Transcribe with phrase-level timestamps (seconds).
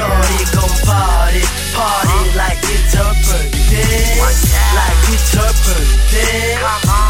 [0.00, 1.44] Shorty gon party,
[1.76, 2.40] party huh?
[2.40, 4.16] like it's her birthday.
[4.72, 6.56] Like it's her birthday.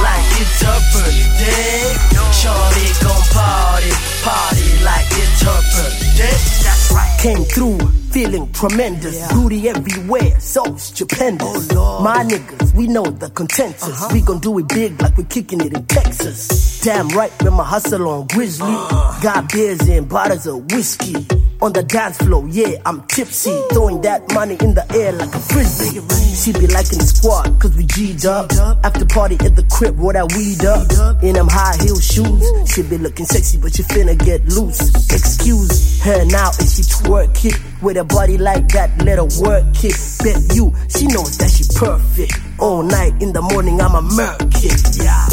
[0.00, 1.84] Like it's her birthday.
[2.32, 3.92] Shorty go party,
[4.24, 6.32] party like it's her birthday.
[6.64, 7.20] That's right.
[7.20, 7.78] Came through
[8.08, 9.18] feeling tremendous.
[9.18, 9.34] Yeah.
[9.34, 11.68] Booty everywhere, so stupendous.
[11.72, 13.82] Oh, My niggas, we know the consensus.
[13.86, 14.08] Uh-huh.
[14.14, 16.80] We gon' do it big like we kicking it in Texas.
[16.80, 18.66] Damn right, when my hustle on Grizzly.
[18.66, 19.20] Uh.
[19.20, 21.26] Got beers and bottles of whiskey.
[21.60, 23.50] On the dance floor, yeah, I'm tipsy.
[23.72, 25.98] Throwing that money in the air like a frisbee.
[26.38, 28.52] She be liking the squad, cause we G'd up.
[28.84, 30.86] After party at the crib, roll that weed up.
[31.20, 32.46] In them high heel shoes.
[32.70, 34.78] She be looking sexy, but she finna get loose.
[35.10, 37.58] Excuse her now, if she twerk it.
[37.82, 39.98] With a body like that, let her work it.
[40.22, 42.38] Bet you, she knows that she perfect.
[42.60, 44.46] All night, in the morning, I'm a murk.
[44.94, 45.26] Yeah.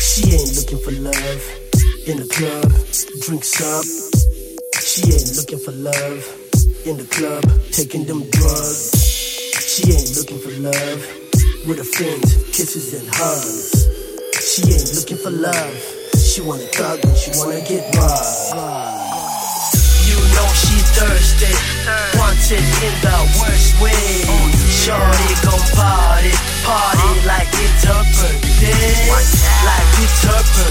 [0.00, 1.42] She ain't looking for love.
[2.08, 2.64] In the club,
[3.20, 4.29] drinks up.
[4.90, 6.26] She ain't looking for love.
[6.82, 8.90] In the club, taking them drugs.
[9.62, 10.98] She ain't looking for love.
[11.62, 13.86] With her friends, kisses and hugs.
[14.42, 15.78] She ain't looking for love.
[16.18, 18.50] She wanna thug and she wanna get robbed.
[20.10, 21.54] You know she thirsty,
[22.18, 24.26] wants it in the worst way.
[24.74, 26.34] Shorty gon' party,
[26.66, 30.69] party like it's her birthday, like it's her birthday,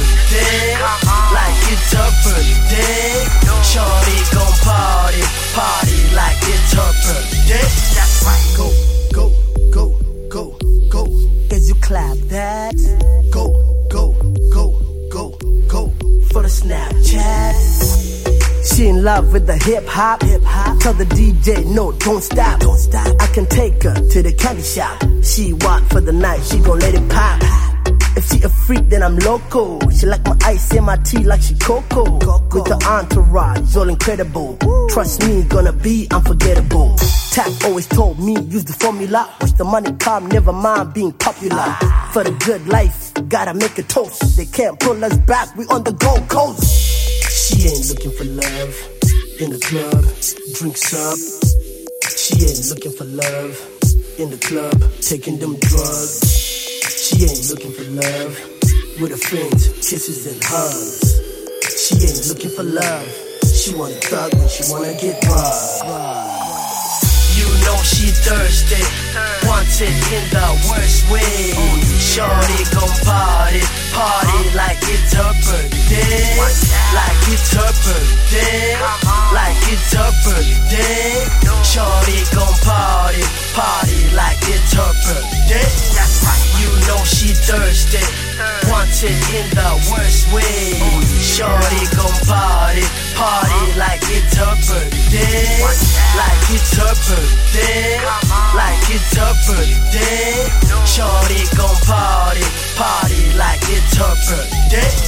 [18.99, 20.79] in love with the hip hop, hip hop.
[20.79, 23.07] Tell the DJ no, don't stop, don't stop.
[23.21, 25.01] I can take her to the candy shop.
[25.23, 27.41] She walk for the night, she gon' let it pop.
[28.17, 29.79] If she a freak, then I'm loco.
[29.91, 32.11] She like my ice in my tea like she cocoa.
[32.53, 34.57] With the entourage, all incredible.
[34.89, 36.95] Trust me, gonna be unforgettable.
[37.31, 39.29] Tap always told me, use the formula.
[39.39, 41.55] Watch the money come, never mind being popular.
[41.57, 42.09] Ah.
[42.11, 44.35] For the good life, gotta make a toast.
[44.35, 46.88] They can't pull us back, we on the Gold Coast.
[47.89, 48.73] Looking for love
[49.41, 50.05] in the club,
[50.53, 51.17] drinks up.
[52.05, 53.57] She ain't looking for love
[54.21, 56.21] in the club, taking them drugs.
[56.85, 58.37] She ain't looking for love
[59.01, 61.17] with her friends, kisses and hugs.
[61.81, 63.09] She ain't looking for love.
[63.49, 66.29] She wanna thug and she wanna get robbed.
[67.41, 68.85] You know she thirsty,
[69.49, 71.57] wants it in the worst way.
[71.97, 73.65] Shorty gon' party,
[73.97, 74.41] party
[75.19, 76.39] her birthday.
[76.95, 78.79] Like it's her birthday.
[79.35, 81.27] Like it's her birthday.
[81.63, 85.67] Shorty gon' party, party like it's her birthday.
[86.59, 88.03] You know she thirsty,
[88.71, 90.79] wants it in the worst way.
[91.19, 92.83] Shorty gon' party,
[93.15, 95.61] party like it's her birthday.
[96.15, 98.01] Like it's her birthday.
[98.55, 100.47] Like it's her birthday.
[100.87, 104.98] Shorty gon' party, party like it's her birthday.